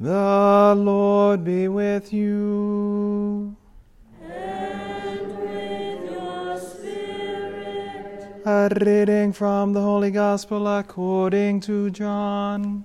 [0.00, 3.54] The Lord be with you.
[4.20, 8.42] And with your spirit.
[8.44, 12.84] A reading from the Holy Gospel according to John.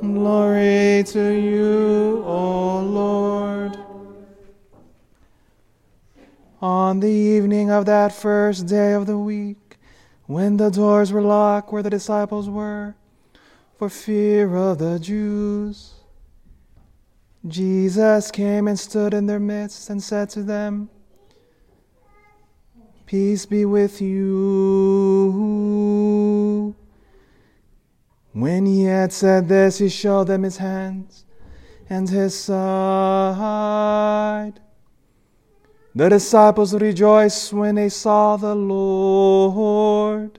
[0.00, 3.78] Glory to you, O Lord.
[6.62, 9.76] On the evening of that first day of the week,
[10.24, 12.94] when the doors were locked where the disciples were,
[13.76, 15.92] for fear of the Jews,
[17.48, 20.88] Jesus came and stood in their midst and said to them,
[23.06, 25.36] Peace be with you.
[28.32, 31.24] When he had said this, he showed them his hands
[31.88, 32.64] and his side.
[35.94, 40.38] The disciples rejoiced when they saw the Lord.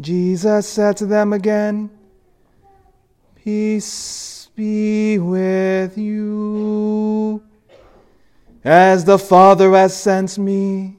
[0.00, 1.90] Jesus said to them again,
[3.36, 7.42] Peace be with you.
[8.64, 10.96] As the Father has sent me,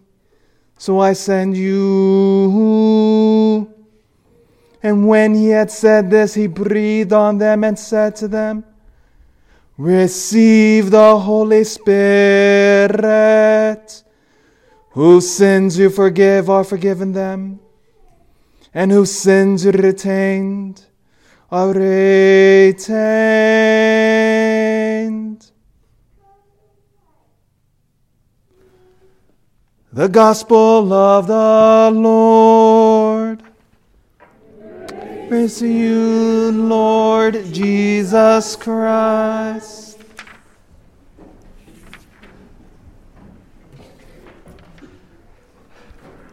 [0.78, 2.94] so I send you.
[4.82, 8.66] And when he had said this, he breathed on them and said to them,
[9.78, 12.84] Receive the Holy Spirit.
[14.90, 17.60] Whose sins you forgive are forgiven them,
[18.73, 20.86] and whose sins you retained
[21.54, 22.82] are retained.
[29.92, 33.44] The Gospel of the Lord.
[35.30, 40.00] Praise you, Lord Jesus Christ.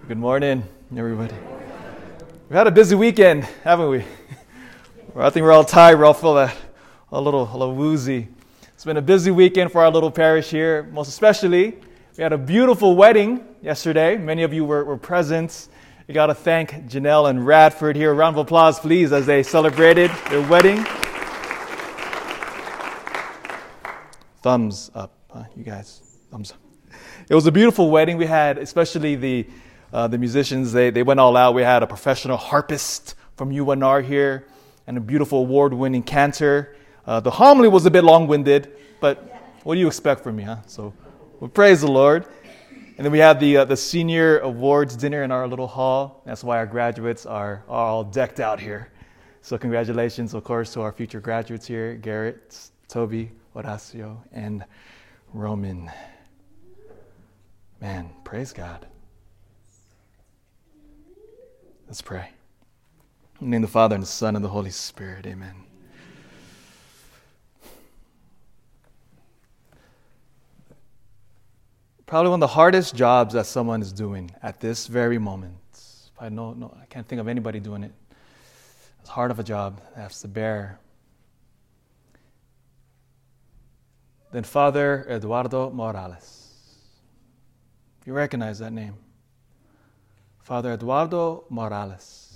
[0.09, 0.65] Good morning,
[0.97, 1.34] everybody.
[2.49, 4.03] We've had a busy weekend, haven't we?
[5.23, 5.99] I think we're all tired.
[5.99, 6.57] We're all feel that
[7.13, 8.29] a little, a little woozy.
[8.73, 10.85] It's been a busy weekend for our little parish here.
[10.85, 11.79] Most especially,
[12.17, 14.17] we had a beautiful wedding yesterday.
[14.17, 15.69] Many of you were, were present.
[16.09, 18.12] We got to thank Janelle and Radford here.
[18.12, 20.87] A round of applause, please, as they celebrated their wedding.
[24.41, 26.00] Thumbs up, huh, you guys.
[26.31, 26.59] Thumbs up.
[27.28, 28.17] It was a beautiful wedding.
[28.17, 29.47] We had, especially the
[29.93, 30.73] uh, the musicians.
[30.73, 31.55] They they went all out.
[31.55, 34.47] We had a professional harpist from UNR here,
[34.87, 36.77] and a beautiful award-winning cantor.
[37.07, 40.57] Uh, the homily was a bit long-winded, but what do you expect from me, huh?
[40.67, 40.93] So,
[41.39, 42.27] well, praise the Lord.
[42.97, 46.23] And then we have the, uh, the senior awards dinner in our little hall.
[46.27, 48.91] That's why our graduates are, are all decked out here.
[49.41, 54.65] So, congratulations, of course, to our future graduates here Garrett, Toby, Horacio, and
[55.33, 55.91] Roman.
[57.81, 58.87] Man, praise God.
[61.87, 62.31] Let's pray.
[63.41, 65.27] In the name the Father, and the Son, and the Holy Spirit.
[65.27, 65.55] Amen.
[72.11, 75.55] probably one of the hardest jobs that someone is doing at this very moment.
[76.19, 77.93] I know, no, I can't think of anybody doing it.
[78.99, 80.81] It's hard of a job that has to bear.
[84.33, 86.49] Then Father Eduardo Morales.
[88.05, 88.97] You recognize that name.
[90.43, 92.30] Father Eduardo Morales.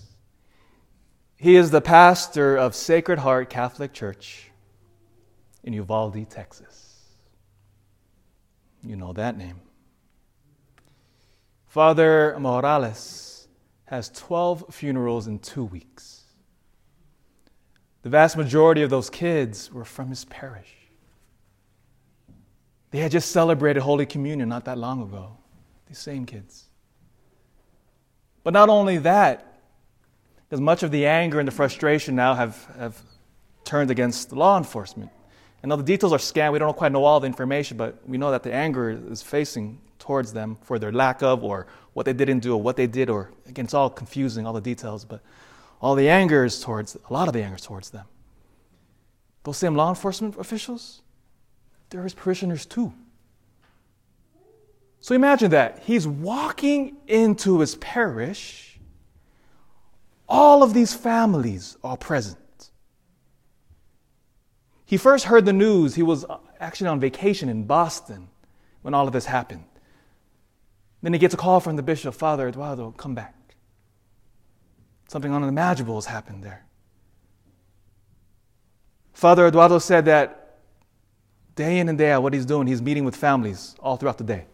[1.44, 4.50] He is the pastor of Sacred Heart Catholic Church
[5.62, 7.03] in Uvalde, Texas.
[8.82, 9.60] You know that name.
[11.66, 13.47] Father Morales
[13.84, 16.22] has 12 funerals in two weeks.
[18.00, 20.75] The vast majority of those kids were from his parish.
[22.91, 25.37] They had just celebrated Holy Communion not that long ago,
[25.88, 26.71] these same kids.
[28.43, 29.53] But not only that,
[30.49, 33.00] because much of the anger and the frustration now have, have
[33.65, 35.10] turned against law enforcement.
[35.62, 36.53] And all the details are scant.
[36.53, 39.81] We don't quite know all the information, but we know that the anger is facing
[39.99, 43.09] towards them for their lack of or what they didn't do or what they did,
[43.09, 45.22] or again, it's all confusing, all the details, but
[45.81, 48.05] all the anger is towards, a lot of the anger is towards them.
[49.44, 51.02] Those same law enforcement officials,
[51.88, 52.93] they're his parishioners too.
[55.00, 55.82] So imagine that.
[55.85, 58.74] He's walking into his parish,
[60.29, 62.38] all of these families are present.
[64.87, 68.29] He first heard the news, he was uh, actually on vacation in Boston
[68.82, 69.65] when all of this happened.
[71.03, 73.35] Then he gets a call from the bishop, Father Eduardo, come back.
[75.09, 76.65] Something unimaginable has happened there.
[79.12, 80.59] Father Eduardo said that
[81.55, 84.25] day in and day out, what he's doing, he's meeting with families all throughout the
[84.25, 84.47] day.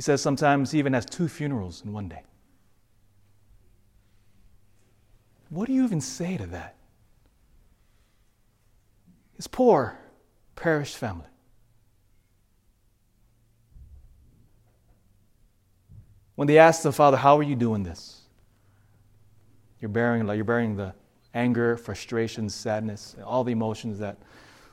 [0.00, 2.22] He says sometimes he even has two funerals in one day.
[5.50, 6.76] What do you even say to that?
[9.36, 9.98] His poor,
[10.56, 11.26] perished family.
[16.34, 18.22] When they asked the father, How are you doing this?
[19.82, 20.94] You're bearing, you're bearing the
[21.34, 24.16] anger, frustration, sadness, all the emotions that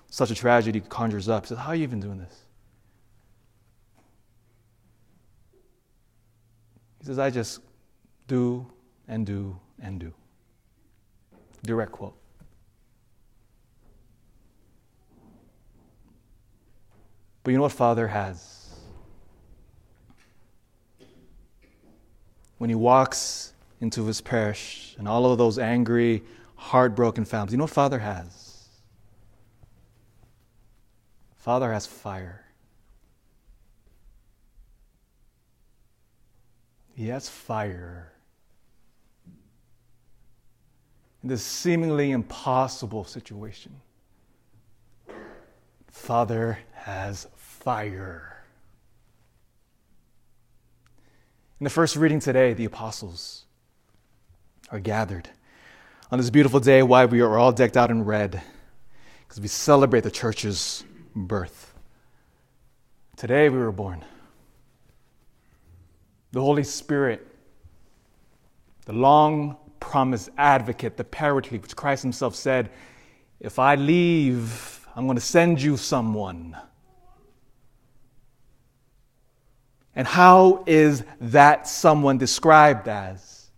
[0.10, 1.44] such a tragedy conjures up.
[1.44, 2.47] He says, How are you even doing this?
[7.07, 7.62] Says, I just
[8.27, 8.68] do
[9.07, 10.13] and do and do.
[11.63, 12.18] Direct quote.
[17.44, 18.75] But you know what Father has?
[22.57, 26.24] When he walks into his parish and all of those angry,
[26.56, 28.68] heartbroken families, you know what Father has?
[31.38, 32.47] Father has fire.
[36.98, 38.12] He has fire.
[41.22, 43.82] In this seemingly impossible situation,
[45.92, 48.44] Father has fire.
[51.60, 53.46] In the first reading today, the apostles
[54.72, 55.30] are gathered
[56.10, 58.42] on this beautiful day why we are all decked out in red
[59.20, 60.84] because we celebrate the church's
[61.16, 61.76] birth.
[63.18, 64.04] Today we were born.
[66.38, 67.25] The Holy Spirit,
[68.86, 72.69] the long promised advocate, the paraclete, which Christ Himself said,
[73.39, 76.56] If I leave, I'm going to send you someone.
[79.95, 83.50] And how is that someone described as?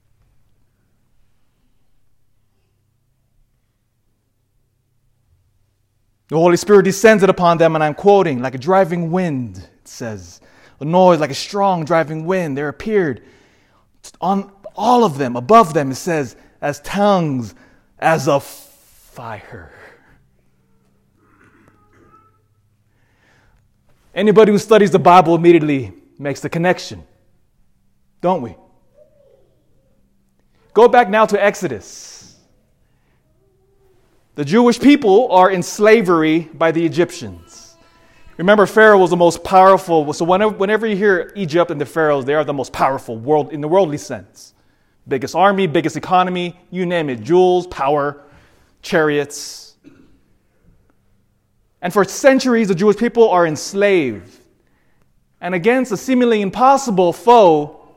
[6.30, 10.40] The Holy Spirit descended upon them, and I'm quoting, like a driving wind, it says.
[10.86, 12.58] Noise like a strong driving wind.
[12.58, 13.22] There appeared
[14.22, 17.54] on all of them, above them, it says, as tongues
[18.00, 19.74] as of fire.
[24.16, 27.04] Anybody who studies the Bible immediately makes the connection,
[28.22, 28.56] don't we?
[30.74, 32.38] Go back now to Exodus.
[34.36, 37.49] The Jewish people are in slavery by the Egyptians.
[38.40, 40.14] Remember, Pharaoh was the most powerful.
[40.14, 43.52] So whenever, whenever you hear Egypt and the pharaohs, they are the most powerful world
[43.52, 44.54] in the worldly sense.
[45.10, 48.24] Biggest army, biggest economy, you name it, jewels, power,
[48.82, 49.76] chariots.
[51.82, 54.34] And for centuries, the Jewish people are enslaved.
[55.42, 57.90] And against a seemingly impossible foe,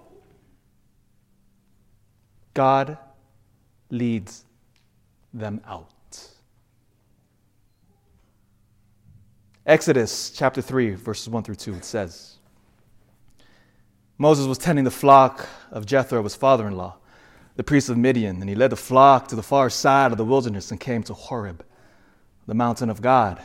[2.53, 2.99] God
[3.91, 4.45] leads
[5.33, 5.92] them out.
[9.65, 12.39] Exodus chapter 3, verses 1 through 2, it says
[14.19, 16.97] Moses was tending the flock of Jethro, his father in law,
[17.55, 20.25] the priest of Midian, and he led the flock to the far side of the
[20.25, 21.65] wilderness and came to Horeb,
[22.47, 23.41] the mountain of God.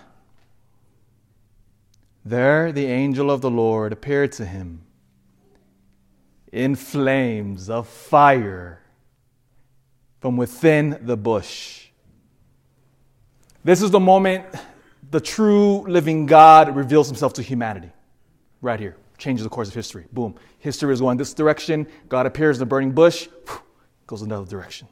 [2.25, 4.81] There the angel of the Lord appeared to him
[6.51, 8.81] in flames of fire
[10.19, 11.87] from within the bush.
[13.63, 14.45] This is the moment
[15.11, 17.91] the true living God reveals himself to humanity.
[18.61, 18.97] Right here.
[19.17, 20.05] Changes the course of history.
[20.11, 20.35] Boom.
[20.59, 21.87] History is going this direction.
[22.07, 23.27] God appears in the burning bush,
[24.05, 24.87] goes another direction.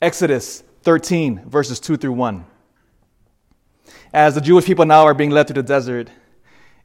[0.00, 2.44] Exodus 13, verses 2 through 1.
[4.12, 6.10] As the Jewish people now are being led through the desert,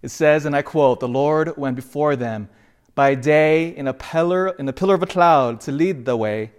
[0.01, 2.49] it says, and I quote, The Lord went before them
[2.95, 6.51] by day in a pillar, in a pillar of a cloud to lead the way,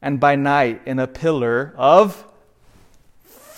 [0.00, 2.24] and by night in a pillar of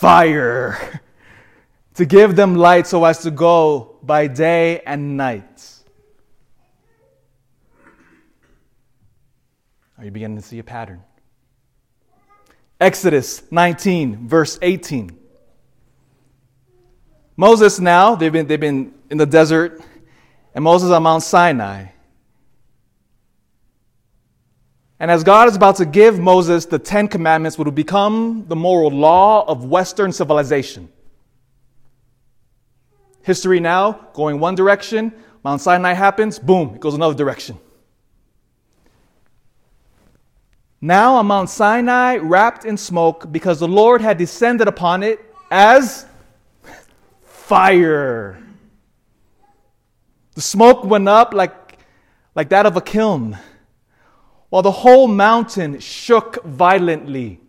[0.01, 0.99] fire
[1.93, 5.83] to give them light so as to go by day and night.
[9.99, 11.03] Are you beginning to see a pattern?
[12.79, 15.15] Exodus 19, verse 18.
[17.37, 19.83] Moses now, they've been, they've been in the desert,
[20.55, 21.89] and Moses on Mount Sinai.
[25.01, 28.55] And as God is about to give Moses the Ten Commandments, which will become the
[28.55, 30.89] moral law of Western civilization.
[33.23, 35.11] History now going one direction,
[35.43, 37.57] Mount Sinai happens, boom, it goes another direction.
[40.79, 46.05] Now on Mount Sinai, wrapped in smoke, because the Lord had descended upon it as
[47.23, 48.39] fire.
[50.35, 51.79] The smoke went up like,
[52.35, 53.39] like that of a kiln
[54.51, 57.39] while the whole mountain shook violently.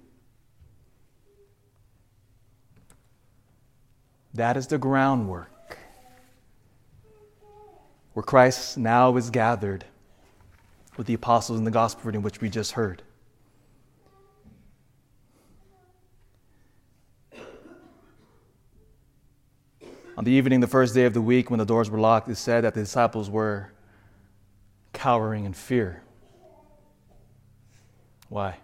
[4.34, 5.78] That is the groundwork
[8.12, 9.84] where Christ now is gathered
[10.96, 13.02] with the apostles in the gospel reading, which we just heard.
[20.16, 22.36] On the evening, the first day of the week, when the doors were locked, it
[22.36, 23.72] said that the disciples were
[24.92, 26.02] cowering in fear.
[28.32, 28.56] Why?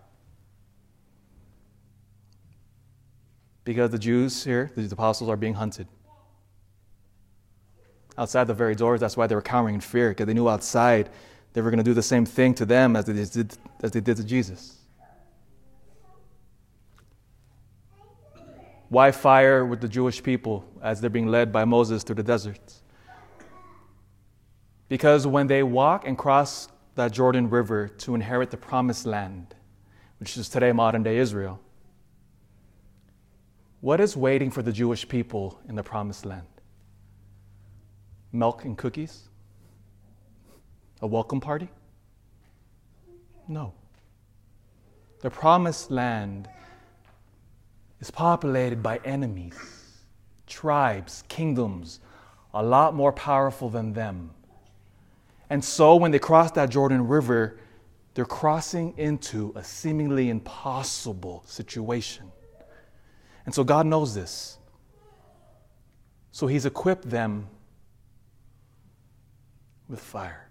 [3.64, 5.86] Because the Jews here, the apostles, are being hunted.
[8.16, 11.10] Outside the very doors, that's why they were cowering in fear, because they knew outside
[11.52, 14.00] they were going to do the same thing to them as they did, as they
[14.00, 14.78] did to Jesus.
[18.88, 22.72] Why fire with the Jewish people as they're being led by Moses through the desert?
[24.88, 29.54] Because when they walk and cross that Jordan River to inherit the promised land,
[30.18, 31.60] which is today modern day Israel,
[33.80, 36.46] what is waiting for the Jewish people in the promised land?
[38.32, 39.28] Milk and cookies?
[41.00, 41.68] A welcome party?
[43.46, 43.72] No.
[45.20, 46.48] The promised land
[48.00, 49.56] is populated by enemies,
[50.46, 52.00] tribes, kingdoms,
[52.54, 54.30] a lot more powerful than them.
[55.50, 57.58] And so when they crossed that Jordan River,
[58.18, 62.32] they're crossing into a seemingly impossible situation.
[63.46, 64.58] And so God knows this.
[66.32, 67.46] So He's equipped them
[69.88, 70.50] with fire.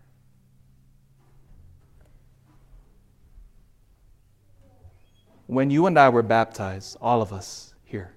[5.48, 8.14] when you and I were baptized, all of us here,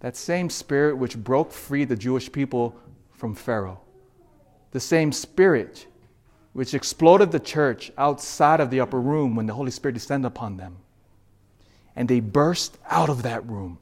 [0.00, 2.76] that same spirit which broke free the Jewish people
[3.12, 3.80] from Pharaoh,
[4.72, 5.86] the same spirit
[6.58, 10.56] which exploded the church outside of the upper room when the Holy Spirit descended upon
[10.56, 10.76] them,
[11.94, 13.78] and they burst out of that room,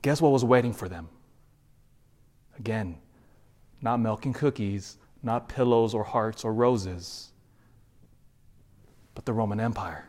[0.00, 1.06] guess what was waiting for them?
[2.58, 2.96] Again,
[3.82, 7.30] not milk and cookies, not pillows or hearts or roses,
[9.14, 10.08] but the Roman Empire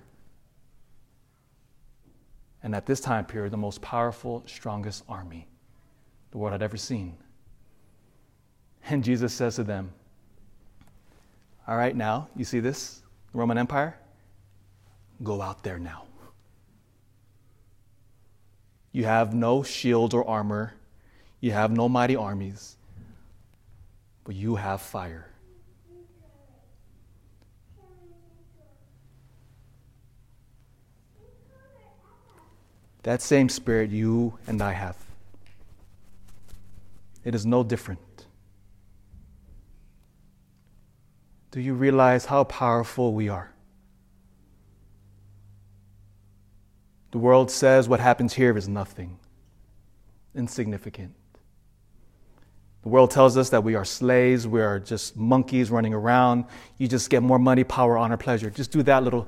[2.63, 5.49] and at this time period, the most powerful, strongest army
[6.31, 7.17] the world had ever seen.
[8.85, 9.91] And Jesus says to them,
[11.69, 13.95] All right, now, you see this Roman Empire?
[15.21, 16.05] Go out there now.
[18.91, 20.73] You have no shield or armor,
[21.39, 22.75] you have no mighty armies,
[24.23, 25.29] but you have fire.
[33.03, 34.97] That same spirit you and I have.
[37.23, 37.99] It is no different.
[41.51, 43.51] Do you realize how powerful we are?
[47.11, 49.17] The world says what happens here is nothing,
[50.35, 51.15] insignificant.
[52.83, 56.45] The world tells us that we are slaves, we are just monkeys running around.
[56.77, 58.49] You just get more money, power, honor, pleasure.
[58.49, 59.27] Just do that, little,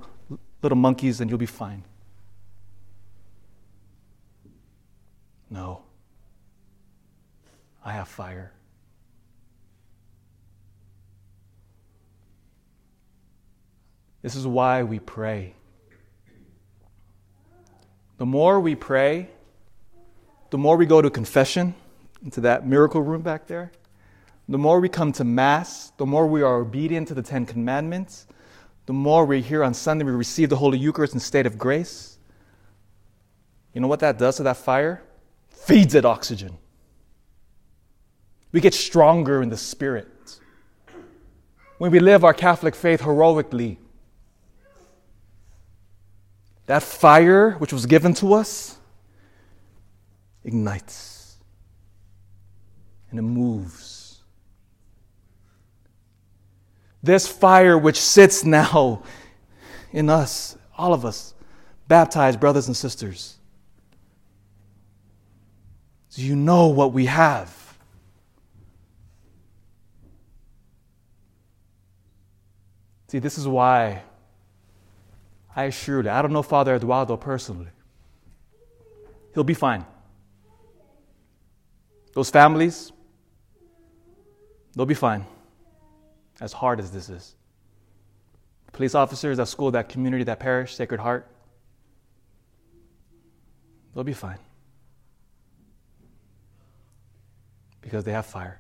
[0.62, 1.84] little monkeys, and you'll be fine.
[5.50, 5.82] No.
[7.84, 8.54] I have fire.
[14.22, 15.54] This is why we pray.
[18.18, 19.30] The more we pray,
[20.52, 21.74] the more we go to confession,
[22.24, 23.72] into that miracle room back there,
[24.48, 28.28] the more we come to Mass, the more we are obedient to the Ten Commandments,
[28.86, 32.18] the more we're here on Sunday, we receive the Holy Eucharist in state of grace.
[33.74, 35.02] You know what that does to that fire?
[35.62, 36.58] feeds it oxygen.
[38.52, 40.40] We get stronger in the spirit.
[41.78, 43.78] When we live our Catholic faith heroically,
[46.72, 48.78] that fire which was given to us
[50.46, 51.36] ignites
[53.10, 54.22] and it moves.
[57.04, 59.04] This fire which sits now
[59.92, 61.34] in us, all of us,
[61.90, 63.36] baptized brothers and sisters,
[66.16, 67.54] do you know what we have?
[73.10, 74.04] See, this is why
[75.56, 77.70] I assure you, I don't know Father Eduardo personally.
[79.34, 79.86] He'll be fine.
[82.14, 82.92] Those families,
[84.76, 85.26] they'll be fine.
[86.40, 87.36] As hard as this is.
[88.74, 91.28] Police officers, that school, that community, that parish, Sacred Heart,
[93.94, 94.40] they'll be fine.
[97.82, 98.60] because they have fire.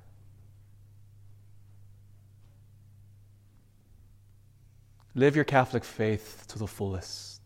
[5.13, 7.41] Live your Catholic faith to the fullest.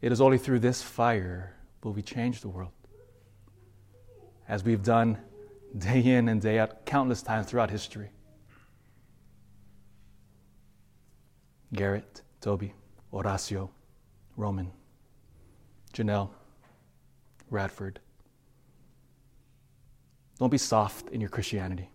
[0.00, 2.72] It is only through this fire will we change the world.
[4.48, 5.18] As we've done
[5.76, 8.10] day in and day out countless times throughout history.
[11.74, 12.72] Garrett, Toby,
[13.12, 13.68] Horacio,
[14.36, 14.72] Roman,
[15.92, 16.30] Janelle,
[17.50, 18.00] Radford,
[20.38, 21.90] Don't be soft in your Christianity.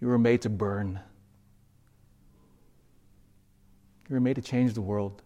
[0.00, 1.00] You were made to burn.
[4.08, 5.22] You were made to change the world.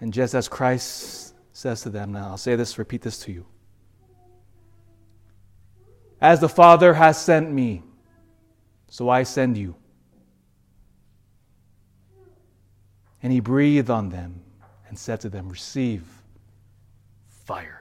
[0.00, 3.46] And just as Christ says to them, now I'll say this, repeat this to you.
[6.20, 7.82] As the Father has sent me,
[8.88, 9.76] so I send you.
[13.22, 14.42] And he breathed on them
[14.88, 16.02] and said to them, Receive
[17.28, 17.79] fire.